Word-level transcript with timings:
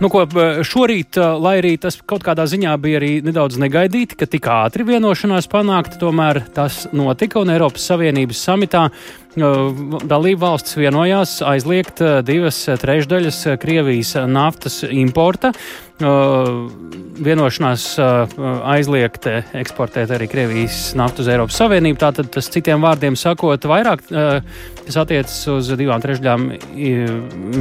Nu, 0.00 0.08
ko, 0.08 0.22
šorīt, 0.64 1.18
lai 1.44 1.58
arī 1.60 1.74
tas 1.76 1.98
kaut 2.08 2.22
kādā 2.24 2.46
ziņā 2.48 2.72
bija 2.80 2.96
arī 3.02 3.10
nedaudz 3.20 3.58
negaidīti, 3.60 4.16
ka 4.16 4.28
tik 4.32 4.46
ātri 4.48 4.86
vienošanās 4.88 5.48
panākta, 5.52 5.98
tomēr 6.00 6.40
tas 6.56 6.86
notika 6.96 7.42
un 7.42 7.52
Eiropas 7.52 7.84
Savienības 7.90 8.40
samitā 8.48 8.86
dalību 9.36 10.40
valsts 10.42 10.74
vienojās 10.78 11.36
aizliegt 11.46 12.02
divas 12.26 12.64
trešdaļas 12.82 13.44
Krievijas 13.62 14.16
naftas 14.26 14.82
importa. 14.90 15.52
Vienošanās 17.20 17.82
aizliegt 18.00 19.26
eksportēt 19.28 20.10
arī 20.16 20.26
Krievijas 20.32 20.94
naftu 20.96 21.20
uz 21.20 21.28
Eiropas 21.28 21.58
Savienību. 21.60 21.98
Tātad 22.00 22.30
tas 22.32 22.48
citiem 22.48 22.80
vārdiem 22.80 23.18
sakot, 23.20 23.66
vairāk 23.68 24.06
kas 24.08 24.96
attiecas 25.02 25.36
uz 25.52 25.68
divām 25.76 26.00
trešdaļām 26.00 26.46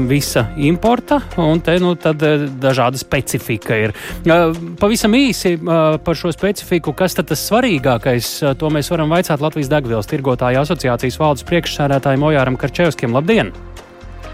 visa 0.07 0.45
importa, 0.55 1.19
un 1.37 1.59
te 1.61 1.75
nu 1.83 1.91
dažāda 1.99 2.97
specifika 2.97 3.75
ir. 3.83 3.93
Pavisam 4.79 5.19
īsi 5.19 5.57
par 5.59 6.15
šo 6.15 6.31
specifiku, 6.31 6.95
kas 6.95 7.19
tad 7.19 7.27
tas 7.33 7.43
svarīgākais, 7.51 8.31
to 8.57 8.71
mēs 8.71 8.87
varam 8.95 9.11
vaicāt 9.11 9.43
Latvijas 9.43 9.69
degvielas 9.75 10.07
tirgotāju 10.07 10.63
asociācijas 10.63 11.19
valdes 11.19 11.43
priekšsēdētājiem 11.43 11.58
Ojāram 12.29 12.57
Karčevskim. 12.57 13.13
Labdien! 13.13 13.51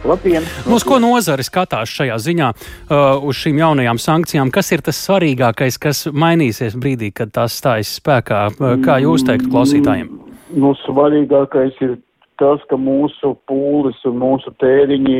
Labdien! 0.05 0.43
Nu, 0.67 0.75
uz 0.77 0.83
ko 0.85 0.99
nozare 1.01 1.43
skatās 1.45 1.89
šajā 1.89 2.17
ziņā 2.21 2.49
uh, 2.53 3.23
uz 3.25 3.39
šīm 3.41 3.57
jaunajām 3.63 3.99
sankcijām? 4.01 4.51
Kas 4.53 4.69
ir 4.75 4.83
tas 4.85 4.99
svarīgākais, 5.07 5.79
kas 5.81 6.05
mainīsies 6.13 6.77
brīdī, 6.77 7.09
kad 7.15 7.33
tās 7.33 7.57
stājas 7.57 7.95
spēkā? 7.97 8.41
Uh, 8.53 8.75
kā 8.85 8.99
jūs 9.01 9.25
teiktu 9.25 9.49
klausītājiem? 9.49 10.11
Nu, 10.53 10.75
svarīgākais 10.83 11.79
ir 11.81 11.97
tas, 12.41 12.61
ka 12.69 12.77
mūsu 12.77 13.33
pūles 13.49 13.97
un 14.05 14.19
mūsu 14.21 14.53
tēriņi 14.61 15.17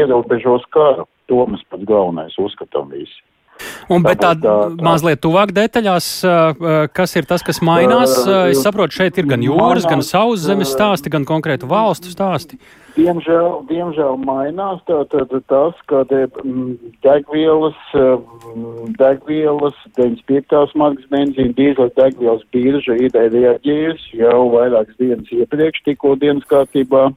ierobežos 0.00 0.66
karu. 0.74 1.06
To 1.30 1.46
mēs 1.48 1.62
pats 1.70 1.86
galvenais 1.88 2.34
uzskatām 2.40 2.90
visi. 2.92 3.22
Un, 3.92 4.02
bet 4.04 4.18
tā, 4.22 4.32
tā, 4.40 4.54
tā 4.72 4.84
mazliet 4.84 5.20
tuvāk 5.22 5.52
detaļās, 5.54 6.06
kas 6.96 7.16
ir 7.18 7.28
tas, 7.28 7.44
kas 7.44 7.60
mainās? 7.64 8.16
Es 8.50 8.62
saprotu, 8.64 8.96
šeit 8.96 9.20
ir 9.20 9.28
gan 9.30 9.44
jūras, 9.44 9.86
gan 9.88 10.02
sauszemes 10.04 10.72
stāsti, 10.74 11.12
gan 11.12 11.26
konkrētu 11.28 11.68
valstu 11.70 12.12
stāsti. 12.12 12.58
Diemžēl, 12.94 13.64
diemžēl 13.66 14.20
mainās 14.22 14.78
tātad 14.86 15.32
tas, 15.50 15.78
ka 15.90 16.04
degvielas, 17.02 17.80
degvielas 19.00 19.80
95. 19.98 20.76
markas 20.78 21.08
benzīna, 21.10 21.56
dīzeļa 21.58 21.90
degvielas 21.98 22.46
birža 22.54 22.94
ir 23.02 23.18
reaģējusi 23.34 24.22
jau 24.22 24.38
vairākas 24.54 25.00
dienas 25.02 25.34
iepriekš, 25.34 25.82
tikko 25.90 26.14
dienas 26.22 26.46
kārtībā 26.50 27.08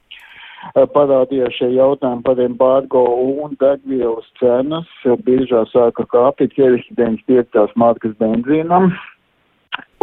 parādījās 0.95 1.58
šie 1.58 1.69
jautājumi 1.75 2.23
par 2.25 2.39
embargo 2.44 3.03
un 3.44 3.58
degvielas 3.61 4.25
cenas. 4.39 4.88
Biržā 5.27 5.66
sāka 5.73 6.08
kāpīt 6.13 6.55
ķerišķi 6.58 6.97
95. 6.97 7.75
markas 7.75 8.17
benzīnam. 8.22 8.91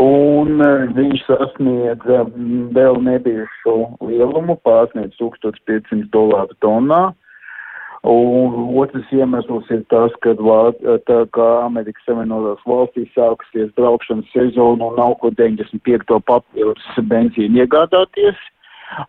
Un 0.01 0.59
viņš 0.95 1.27
sasniedza 1.29 2.25
vēl 2.75 2.97
nebijušu 3.03 3.75
lielumu, 4.03 4.57
pārsniedz 4.67 5.15
1500 5.21 6.09
dolāru 6.15 6.57
tonnā. 6.65 7.13
Un 8.05 8.57
otrs 8.77 9.09
iemesls 9.17 9.71
ir 9.73 9.81
tas, 9.89 10.13
ka 10.21 10.35
tā 11.09 11.21
kā 11.33 11.47
Amerikas 11.65 12.05
Savienotās 12.05 12.67
valstīs 12.69 13.15
sākusies 13.17 13.71
braukšanas 13.79 14.29
sezona 14.35 14.91
un 14.91 14.99
nav 14.99 15.15
ko 15.23 15.31
95. 15.33 16.19
papildus 16.29 16.99
benzīnu 17.01 17.63
iegādāties, 17.63 18.37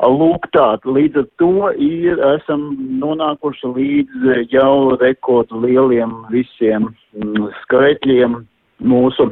Lūk, 0.01 0.49
tā, 0.55 0.67
līdz 0.85 1.21
ar 1.21 1.27
to 1.41 1.71
ir, 1.81 2.19
esam 2.35 2.67
nonākuši 3.01 3.71
līdz 3.75 4.27
jau 4.53 4.95
rekordu 5.01 5.61
lieliem 5.65 6.13
visiem 6.33 6.89
mm, 7.17 7.49
skaitļiem 7.63 8.39
mūsu 8.85 9.31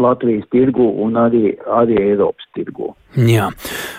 Latvijas 0.00 0.46
tirgu 0.54 0.86
un 1.02 1.18
arī, 1.18 1.56
arī 1.80 1.98
Eiropas 2.00 2.46
tirgu. 2.56 2.92
Jā. 3.18 3.50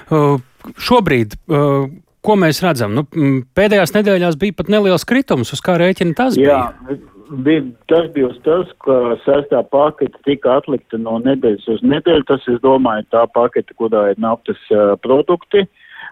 Uh, 0.09 0.39
šobrīd. 0.79 1.37
Uh, 1.49 1.91
Ko 2.21 2.35
mēs 2.37 2.59
redzam? 2.61 2.93
Nu, 2.93 3.01
pēdējās 3.57 3.95
nedēļās 3.95 4.35
bija 4.37 4.53
pat 4.59 4.67
neliels 4.69 5.07
kritums, 5.09 5.55
uz 5.55 5.61
kā 5.65 5.73
rēķina 5.81 6.13
tas 6.19 6.35
Jā, 6.37 6.67
bija. 6.85 6.99
Bija. 7.31 7.63
Tas 7.91 8.09
bija 8.15 8.31
tas, 8.45 8.71
ka 8.85 8.97
sestā 9.25 9.61
pakete 9.71 10.19
tika 10.27 10.57
atlikta 10.59 10.99
no 11.01 11.17
nedēļas 11.23 11.67
uz 11.75 11.83
nedēļu. 11.85 12.27
Tas, 12.29 12.47
es 12.51 12.59
domāju, 12.63 13.07
tā 13.13 13.25
pakete, 13.35 13.75
kurā 13.79 14.11
ir 14.11 14.19
naftas 14.21 14.59
uh, 14.71 14.95
produkti. 15.03 15.65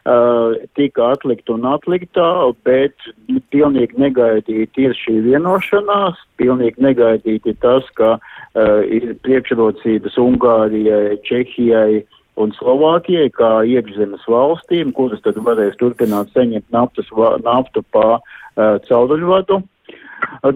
Uh, 0.07 0.55
tika 0.79 1.09
atlikta 1.11 1.57
un 1.57 1.65
atliktā, 1.67 2.27
bet 2.63 3.09
pilnīgi 3.51 3.99
negaidīti 3.99 4.85
ir 4.85 4.93
šī 4.95 5.17
vienošanās, 5.25 6.21
pilnīgi 6.39 6.79
negaidīti 6.85 7.55
tas, 7.59 7.83
ka 7.99 8.13
uh, 8.15 8.79
ir 8.87 9.17
priekšrocības 9.25 10.15
Ungārijai, 10.23 11.19
Čehijai, 11.27 11.99
uh, 11.99 12.19
un 12.39 12.53
Slovākijai 12.55 13.29
kā 13.35 13.51
iekšzemes 13.67 14.23
valstīm, 14.29 14.93
kuras 14.95 15.21
tad 15.25 15.39
varēs 15.43 15.77
turpināt 15.79 16.31
saņemt 16.35 16.71
naftas, 16.75 17.09
naftu 17.43 17.83
pa 17.93 18.19
uh, 18.19 18.77
cauruļvadu. 18.87 19.59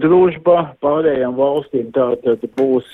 Družba 0.00 0.74
pārējām 0.84 1.36
valstīm 1.36 1.90
tātad 1.92 2.42
būs 2.56 2.88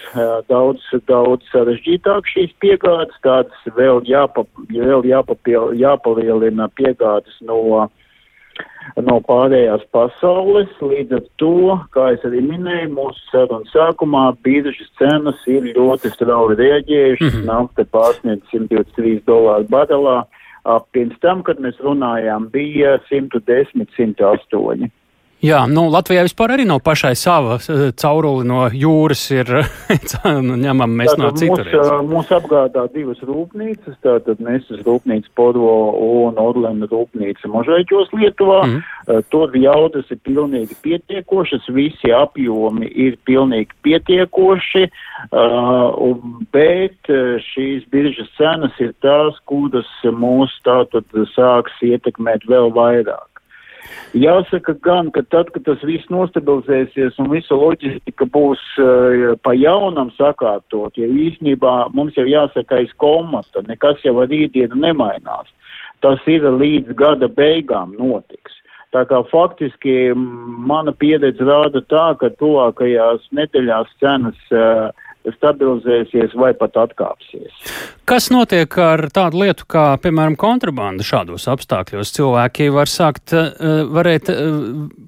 daudz, 0.50 0.82
daudz 1.06 1.46
sarežģītāk 1.52 2.26
šīs 2.30 2.52
piegādes, 2.62 3.16
tādas 3.22 3.72
vēl, 3.76 4.02
jāpa, 4.08 4.44
vēl 4.70 5.06
jāpapiel, 5.06 5.72
jāpalielina 5.78 6.70
piegādes 6.78 7.38
no 7.46 7.88
no 8.98 9.16
pārējās 9.24 9.84
pasaules. 9.94 10.70
Līdz 10.82 11.16
ar 11.18 11.24
to, 11.40 11.54
kā 11.94 12.10
es 12.16 12.24
arī 12.26 12.42
minēju, 12.44 12.90
mūsu 12.96 13.22
sarunas 13.30 13.72
sākumā 13.74 14.24
biržas 14.44 14.90
cenas 14.98 15.40
ir 15.50 15.70
ļoti 15.76 16.12
strauji 16.14 16.58
rēģējušas. 16.60 17.34
Mm 17.34 17.40
-hmm. 17.40 17.50
Nafta 17.50 17.86
pārsniedz 17.96 18.42
123 18.52 19.22
dolāru 19.26 19.68
barelā. 19.70 20.18
Pirms 20.92 21.16
tam, 21.20 21.42
kad 21.42 21.60
mēs 21.60 21.78
runājām, 21.80 22.50
bija 22.52 22.98
110, 23.08 23.86
108. 23.96 24.90
Jā, 25.40 25.62
nu, 25.64 25.86
Latvijai 25.88 26.26
vispār 26.26 26.52
arī 26.52 26.66
nav 26.68 26.82
pašai 26.84 27.14
sava 27.16 27.56
cauruli 27.96 28.44
no 28.44 28.66
jūras, 28.76 29.22
ir 29.32 29.48
nu, 30.44 30.58
ņemam 30.60 30.92
mēs 30.98 31.14
tātad 31.14 31.22
no 31.22 31.30
citurienes. 31.32 31.88
Mūs, 31.88 32.10
mūs 32.10 32.32
apgādā 32.36 32.84
divas 32.92 33.22
rūpnīcas, 33.24 33.96
tātad 34.04 34.42
Nesas 34.44 34.82
rūpnīca 34.84 35.32
Porvo 35.40 35.72
un 36.04 36.36
Orlena 36.40 36.88
rūpnīca 36.90 37.48
Možaiķos 37.54 38.12
Lietuvā. 38.18 38.60
Mm. 38.66 39.24
Tur 39.32 39.56
jaudas 39.56 40.12
ir 40.12 40.20
pilnīgi 40.28 40.76
pietiekošas, 40.84 41.70
visi 41.72 42.12
apjomi 42.14 42.90
ir 42.92 43.16
pilnīgi 43.26 43.72
pietiekoši, 43.86 44.84
bet 46.52 47.10
šīs 47.48 47.88
biržas 47.90 48.28
cenas 48.36 48.76
ir 48.78 48.92
tās, 49.00 49.40
kuras 49.48 49.88
mūs 50.04 50.52
tātad 50.68 51.08
sāks 51.32 51.80
ietekmēt 51.88 52.44
vēl 52.50 52.74
vairāk. 52.76 53.30
Jāsaka 54.16 54.74
gan, 54.82 55.10
ka 55.14 55.22
tad, 55.30 55.52
kad 55.54 55.64
tas 55.68 55.82
viss 55.86 56.08
nostabilizēsies 56.10 57.18
un 57.22 57.30
visa 57.30 57.54
loģistika 57.54 58.26
būs 58.34 58.62
uh, 58.82 59.36
pa 59.44 59.54
jaunam 59.54 60.10
sakārtot, 60.16 60.98
jo 60.98 61.06
īstenībā 61.06 61.92
mums 61.94 62.18
jau 62.18 62.26
jāsaka 62.26 62.80
aiz 62.80 62.90
komata, 62.98 63.62
nekas 63.68 64.02
jau 64.04 64.16
ar 64.22 64.30
rītdienu 64.32 64.80
nemainās. 64.82 65.52
Tas 66.02 66.18
ir 66.26 66.42
līdz 66.42 66.96
gada 66.98 67.28
beigām 67.28 67.94
notiks. 67.98 68.56
Tā 68.90 69.04
kā 69.06 69.20
faktiski 69.30 70.10
mana 70.16 70.90
pieredze 70.90 71.46
rāda 71.46 71.84
tā, 71.86 72.08
ka 72.18 72.32
tuvākajās 72.40 73.28
nedēļās 73.36 73.92
cenas 74.02 74.40
uh, 74.50 74.90
stabilizēsies 75.36 76.34
vai 76.38 76.52
pat 76.56 76.78
atkāpsies. 76.80 77.52
Kas 78.08 78.30
notiek 78.32 78.72
ar 78.80 79.06
tādu 79.14 79.42
lietu 79.44 79.66
kā, 79.70 79.84
piemēram, 80.02 80.36
kontrabanda 80.40 81.04
šādos 81.06 81.46
apstākļos? 81.52 82.14
Cilvēki 82.16 82.70
var 82.74 82.90
sākt, 82.90 83.34
eh, 83.36 83.84
varēt 83.84 84.32
eh, 84.32 84.40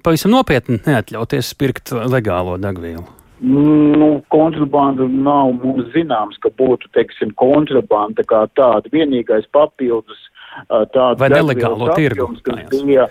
pavisam 0.05 0.35
nopietni 0.35 0.79
neatļauties 0.85 1.53
pirkt 1.57 1.91
legālo 1.91 2.59
degvielu. 2.61 3.05
Nu, 3.43 4.21
kontrabanda 4.31 5.03
nav 5.09 5.57
mums 5.59 5.89
zināms, 5.91 6.37
ka 6.39 6.47
būtu, 6.55 6.87
teiksim, 6.95 7.33
kontrabanda 7.35 8.23
kā 8.23 8.45
tāda. 8.55 8.87
Vienīgais 8.93 9.49
papildus 9.51 10.29
tādu 10.69 11.19
vai 11.21 11.29
nelegālo 11.33 11.93
tirgu. 11.97 12.29
Kas 12.45 12.83
bija 12.83 13.07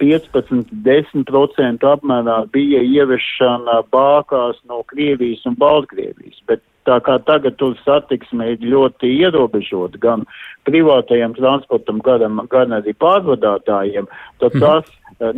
15-10% 0.00 1.88
apmērā 1.92 2.38
bija 2.54 2.82
ieviešana 2.82 3.82
bākās 3.94 4.60
no 4.68 4.82
Krievijas 4.90 5.46
un 5.48 5.56
Baltkrievijas, 5.60 6.42
bet 6.48 6.64
tā 6.88 6.98
kā 7.06 7.18
tagad 7.26 7.58
tur 7.60 7.76
satiksme 7.84 8.54
ir 8.54 8.64
ļoti 8.66 9.06
ierobežota 9.22 10.00
gan 10.02 10.26
privātajam 10.66 11.34
transportam, 11.38 12.02
gan, 12.02 12.42
gan 12.50 12.74
arī 12.78 12.94
pārvadātājiem, 12.98 14.06
tad 14.42 14.54
mhm. 14.54 14.62
tas, 14.62 14.84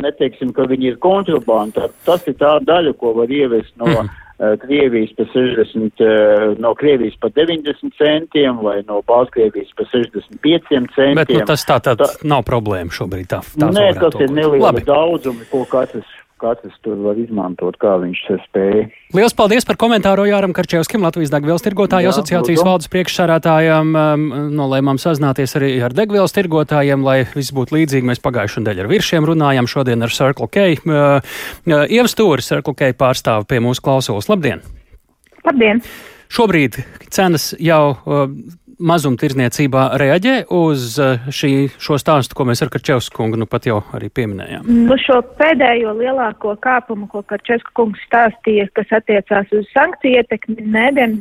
neteiksim, 0.01 0.53
ka 0.55 0.65
viņi 0.69 0.93
ir 0.93 1.01
kontrabanda, 1.03 1.89
tas 2.05 2.25
ir 2.29 2.37
tā 2.41 2.57
daļa, 2.65 2.95
ko 2.99 3.13
var 3.19 3.29
ievest 3.31 3.73
no. 3.77 3.89
Mm 3.89 4.21
Krievijas 4.35 5.13
pa 5.15 5.23
60, 5.31 6.01
eh, 6.03 6.55
no 6.59 6.73
Krievijas 6.75 7.15
pa 7.21 7.29
90 7.29 7.93
centiem 7.97 8.57
vai 8.59 8.81
no 8.87 9.01
Baltkrievijas 9.07 9.71
pa 9.77 9.85
65 9.87 10.67
centiem. 10.67 11.15
Bet 11.15 11.31
nu, 11.31 11.39
tas 11.47 11.63
tā 11.63 11.79
tad 11.79 12.03
tā, 12.03 12.09
nav 12.27 12.43
problēma 12.43 12.91
šobrīd. 12.91 13.29
Tā, 13.31 13.39
tā 13.55 13.71
nē, 13.71 13.87
tas 14.01 14.19
ir 14.19 14.33
neliela 14.35 14.75
daudzumi, 14.83 15.47
ko 15.51 15.63
katrs 15.71 16.11
katrs 16.41 16.75
tur 16.85 16.97
var 17.03 17.17
izmantot, 17.19 17.77
kā 17.81 17.95
viņš 18.01 18.21
spēja. 18.45 18.85
Lielas 19.15 19.35
paldies 19.37 19.67
par 19.67 19.77
komentāru 19.79 20.25
Jāram 20.27 20.53
Karčevskim, 20.55 21.03
Latvijas 21.05 21.31
degvielas 21.33 21.63
tirgotāju 21.65 22.11
asociācijas 22.11 22.59
lūdzu. 22.59 22.67
valdes 22.67 22.91
priekšsārātājām. 22.93 23.93
Um, 23.95 24.25
nolēmām 24.57 24.99
sazināties 25.01 25.55
arī 25.59 25.71
ar 25.85 25.95
degvielas 25.95 26.35
tirgotājiem, 26.35 27.05
lai 27.05 27.21
viss 27.35 27.55
būtu 27.55 27.77
līdzīgi. 27.77 28.09
Mēs 28.11 28.23
pagājušajā 28.25 28.65
nedēļā 28.65 28.85
ar 28.85 28.91
viršiem 28.91 29.29
runājām, 29.31 29.69
šodien 29.71 30.05
ar 30.05 30.13
Circle 30.15 30.49
K. 30.51 30.67
Uh, 30.83 31.21
uh, 31.71 31.85
Ievstūri 31.87 32.45
Circle 32.45 32.75
K 32.75 32.91
pārstāvi 32.97 33.49
pie 33.49 33.63
mūsu 33.63 33.85
klausulas. 33.85 34.29
Labdien! 34.31 34.63
Labdien! 35.45 35.81
Šobrīd 36.35 36.81
cenas 37.13 37.53
jau 37.61 37.95
uh, 37.95 38.25
mazumtirdzniecībā 38.79 39.83
reaģē 39.99 40.35
uz 40.53 40.95
uh, 41.01 41.27
šī, 41.33 41.51
šo 41.81 41.97
stāstu, 42.01 42.37
ko 42.37 42.45
mēs 42.49 42.63
ar 42.63 42.71
Karčevsku 42.73 43.17
kungu 43.17 43.39
nu 43.39 43.47
pat 43.49 43.67
jau 43.69 43.79
arī 43.95 44.09
pieminējām? 44.13 44.67
Nu, 44.87 44.97
šo 45.01 45.21
pēdējo 45.39 45.93
lielāko 45.99 46.55
kāpumu, 46.63 47.07
ko 47.11 47.23
Karčevsku 47.27 47.75
kungs 47.77 48.01
stāstīja, 48.07 48.67
kas 48.77 48.91
attiecās 48.99 49.51
uz 49.55 49.67
sankciju 49.73 50.21
ietekmi, 50.21 50.67
nē, 50.75 50.85
diem, 50.97 51.15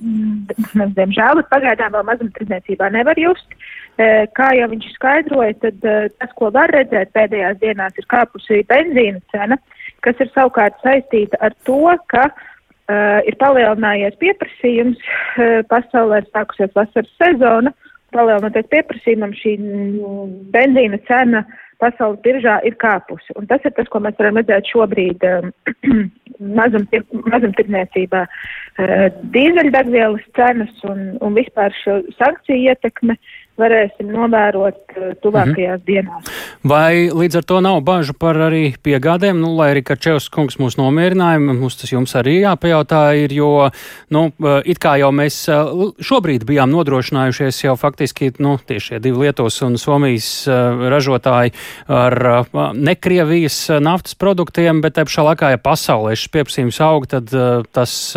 diemžēl, 0.96 1.40
bet 1.40 1.50
pagaidām 1.52 1.94
vēl 1.96 2.08
mazumtirdzniecībā 2.10 2.90
nevar 2.94 3.20
just. 3.20 3.58
E, 3.94 4.24
kā 4.34 4.50
jau 4.58 4.70
viņš 4.72 4.88
skaidroja, 4.96 5.54
tad 5.62 5.86
e, 5.86 5.98
tas, 6.18 6.32
ko 6.38 6.50
var 6.54 6.72
redzēt 6.74 7.12
pēdējās 7.14 7.60
dienās, 7.62 7.94
ir 8.00 8.08
kāpusi 8.10 8.64
benzīna 8.70 9.22
cena, 9.34 9.60
kas 10.02 10.18
ir 10.20 10.32
savukārt 10.34 10.80
saistīta 10.82 11.38
ar 11.44 11.54
to, 11.68 11.86
ka 12.10 12.26
uh, 12.26 12.50
Uh, 12.84 13.22
ir 13.24 13.36
palielinājies 13.40 14.16
pieprasījums, 14.20 15.00
uh, 15.40 15.62
pasaulē 15.70 16.18
ir 16.20 16.26
sākusies 16.34 16.72
vasaras 16.76 17.12
sezona, 17.16 17.72
palielinoties 18.12 18.66
pieprasījumam 18.74 19.32
šī 19.38 19.54
mm, 19.56 20.34
benzīna 20.52 20.98
cena 21.08 21.40
pasaules 21.80 22.20
biržā 22.26 22.58
ir 22.68 22.76
kāpusi. 22.82 23.32
Un 23.40 23.48
tas 23.48 23.64
ir 23.64 23.72
tas, 23.78 23.88
ko 23.88 24.02
mēs 24.04 24.18
varam 24.20 24.36
redzēt 24.36 24.68
šobrīd 24.68 25.24
um, 25.30 25.48
mazumtirdzniecībā. 26.60 28.26
Uh, 28.76 29.08
Dīzeļdegvielas 29.32 30.28
cenas 30.36 30.84
un, 30.84 31.14
un 31.24 31.40
vispār 31.40 31.72
šo 31.80 32.02
sankciju 32.18 32.68
ietekme 32.68 33.16
uh, 33.16 33.32
varēsim 33.60 34.10
novērot 34.10 34.96
tuvākajās 35.22 35.80
-hmm. 35.80 35.86
dienās. 35.86 36.30
Vai 36.64 37.10
līdz 37.10 37.36
ar 37.38 37.44
to 37.44 37.60
nav 37.60 37.80
bažu 37.80 38.14
par 38.18 38.36
arī 38.36 38.74
piegādēm, 38.82 39.38
nu, 39.40 39.54
lai 39.56 39.70
arī 39.74 39.82
Kačevs 39.82 40.28
kungs 40.28 40.58
mūs 40.58 40.78
nomierināja, 40.78 41.38
mums 41.38 41.76
tas 41.76 41.92
jums 41.92 42.14
arī 42.14 42.40
jāpajautā 42.42 43.02
ir, 43.24 43.32
jo, 43.32 43.70
nu, 44.10 44.24
uh, 44.38 44.60
it 44.64 44.78
kā 44.78 44.96
jau 44.98 45.12
mēs 45.12 45.48
uh, 45.48 45.92
šobrīd 46.00 46.44
bijām 46.44 46.70
nodrošinājušies 46.70 47.64
jau 47.64 47.76
faktiski, 47.76 48.32
nu, 48.38 48.58
tieši 48.58 48.84
šie 48.84 48.98
divi 48.98 49.18
Lietuvas 49.24 49.62
un 49.62 49.78
Somijas 49.78 50.48
ražotāji 50.90 51.52
ar 51.88 52.44
nekrievijas 52.74 53.70
naftas 53.80 54.14
produktiem, 54.14 54.80
bet 54.80 54.94
te 54.94 55.04
pašā 55.04 55.24
laikā, 55.30 55.50
ja 55.54 55.58
pasaulē 55.58 56.16
šis 56.16 56.32
pieprasījums 56.34 56.80
aug, 56.84 57.06
tad 57.06 57.30
tas 57.72 58.16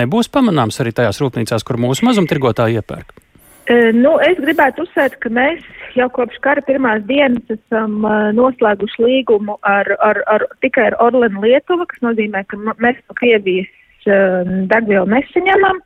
nebūs 0.00 0.28
pamanāms 0.28 0.80
arī 0.80 0.92
tajās 0.92 1.20
rūpnīcās, 1.22 1.66
kur 1.66 1.78
mūsu 1.78 2.08
mazumtirgotāji 2.08 2.80
iepērk. 2.80 3.23
Nu, 3.72 4.18
es 4.20 4.36
gribētu 4.42 4.84
uzsvērt, 4.84 5.16
ka 5.24 5.30
mēs 5.32 5.62
jau 5.96 6.10
kopš 6.12 6.36
kara 6.44 6.60
pirmās 6.66 7.00
dienas 7.08 7.48
esam 7.48 8.02
noslēguši 8.36 9.00
līgumu 9.00 9.56
ar, 9.64 9.88
ar, 10.04 10.20
ar, 10.28 10.44
tikai 10.60 10.90
ar 10.90 10.98
Orlenu 11.00 11.40
Lietuva, 11.46 11.86
kas 11.88 12.02
nozīmē, 12.04 12.44
ka 12.50 12.60
mēs 12.60 13.00
no 13.08 13.16
Krievijas 13.16 13.72
degvielu 14.04 15.08
nesaņemam, 15.08 15.78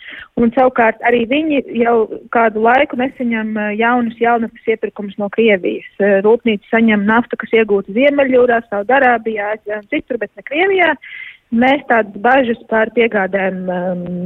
un 0.43 0.51
savukārt 0.57 0.99
arī 1.07 1.21
viņi 1.31 1.61
jau 1.85 2.09
kādu 2.35 2.65
laiku 2.65 2.99
nesaņem 2.99 3.55
jaunus 3.79 4.19
jaunatnes 4.19 4.75
iepirkumus 4.75 5.15
no 5.23 5.31
Krievijas. 5.31 5.87
Rūpnīca 6.27 6.67
saņem 6.73 7.07
naftu, 7.07 7.39
kas 7.39 7.55
iegūta 7.55 7.95
Ziemeļjūrā, 7.95 8.65
Saudarābijā, 8.73 9.55
citur, 9.87 10.19
bet 10.19 10.35
ne 10.35 10.43
Krievijā. 10.51 10.93
Mēs 11.55 11.87
tādas 11.89 12.19
bažas 12.21 12.59
par 12.69 12.91
piegādēm 12.99 13.63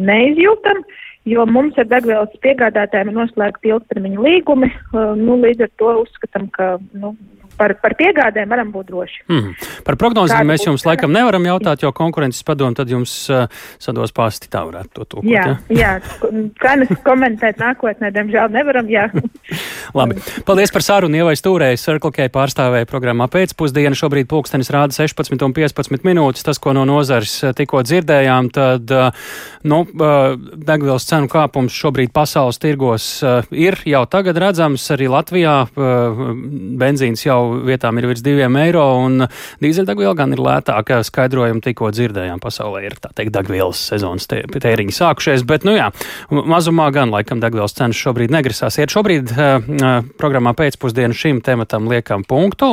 neizjūtam. 0.09 0.81
Uh, 0.81 1.12
jo 1.29 1.45
mums 1.47 1.79
ar 1.79 1.89
degvielas 1.91 2.33
piegādātājiem 2.45 3.13
ir 3.13 3.19
noslēgti 3.21 3.73
ilgtermiņa 3.73 4.27
līgumi. 4.27 4.71
Uh, 4.93 5.13
nu, 5.19 5.39
līdz 5.43 5.67
ar 5.69 5.73
to 5.81 5.95
uzskatām, 6.03 6.49
ka 6.57 6.75
nu, 6.93 7.15
par, 7.59 7.75
par 7.83 7.97
piegādēm 7.99 8.51
varam 8.53 8.73
būt 8.75 8.91
droši. 8.91 9.23
Mm. 9.31 9.53
Par 9.87 9.99
prognozēm 10.01 10.49
mēs 10.49 10.67
jums 10.67 10.87
laikam 10.87 11.13
nevaram 11.15 11.47
jautāt, 11.49 11.85
jo 11.85 11.93
konkurences 11.97 12.45
padomu 12.47 12.77
tad 12.79 12.91
jums 12.93 13.15
uh, 13.33 13.47
sados 13.83 14.15
pāsti 14.17 14.51
tā 14.53 14.65
varētu 14.69 14.93
to 14.97 15.09
tūkot. 15.17 15.31
Jā, 15.31 15.45
ja? 15.69 15.77
jā, 15.77 15.93
cenas 16.63 16.93
komentēt 17.07 17.61
nākotnē, 17.63 18.13
diemžēl 18.15 18.53
nevaram, 18.55 18.89
jā. 18.91 19.09
Labi, 19.99 20.19
paldies 20.47 20.73
par 20.75 20.85
sarunu, 20.87 21.21
Ievai 21.23 21.35
Stūrēji, 21.39 21.81
Circle 21.83 22.13
K 22.15 22.29
pārstāvēja 22.33 22.89
programmā 22.91 23.29
pēcpusdiena. 23.33 23.97
Šobrīd 23.99 24.29
pulkstenis 24.31 24.73
rāda 24.73 24.97
16 24.97 25.47
un 25.47 25.57
15 25.57 26.07
minūtes. 26.07 26.47
Tas, 26.47 26.61
ko 26.63 26.75
no 26.77 26.87
nozars 26.89 27.35
uh, 27.43 27.53
tikko 27.57 27.83
dzirdējām, 27.87 28.51
tad, 28.55 28.93
uh, 28.95 29.35
nu, 29.69 29.83
uh, 29.85 30.37
degvielas 30.39 31.07
cenu 31.09 31.31
kāpums 31.33 31.77
šobrīd 31.77 32.13
pasaules 32.15 32.61
tirgos 32.63 33.05
ir 33.51 33.77
jau 33.89 34.03
tagad 34.11 34.39
redzams. 34.41 34.85
Arī 34.95 35.09
Latvijā 35.11 35.55
benzīns 35.73 37.25
jau 37.25 37.42
vietām 37.67 37.99
ir 37.99 38.09
virs 38.11 38.23
diviem 38.25 38.57
eiro, 38.61 38.85
un 39.03 39.27
dīzeļdegviela 39.63 40.15
gan 40.19 40.35
ir 40.35 40.43
lētāka. 40.43 41.01
Skaidrojumu 41.07 41.63
tikko 41.65 41.91
dzirdējām, 41.95 42.41
pasaulē 42.43 42.85
ir 42.87 42.97
tā 43.03 43.11
teikt 43.17 43.35
degvielas 43.35 43.81
sezonas 43.91 44.29
tēriņi 44.31 44.95
sākušies, 44.95 45.43
bet, 45.49 45.67
nu 45.69 45.75
jā, 45.77 45.89
mazumā 46.31 46.89
gan 46.95 47.11
laikam 47.15 47.43
degvielas 47.43 47.75
cenas 47.79 47.99
šobrīd 47.99 48.33
negrasās 48.35 48.79
iet. 48.79 48.95
Šobrīd 48.95 49.33
uh, 49.35 50.07
programmā 50.21 50.55
pēcpusdienu 50.59 51.17
šim 51.17 51.43
tematam 51.45 51.89
liekam 51.91 52.23
punktu. 52.29 52.71